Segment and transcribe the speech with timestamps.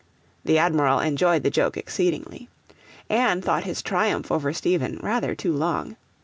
[0.43, 2.49] The Admiral enjoyed the joke exceedingly.
[3.07, 5.95] Anne thought his triumph over Stephen rather too long.